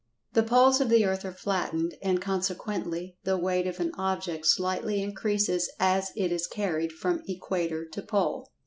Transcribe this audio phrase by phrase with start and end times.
[0.33, 4.99] The poles of the earth are flattened, and, consequently, the weight of an object slightly
[4.99, 8.47] increases as it is carried from equator to pole.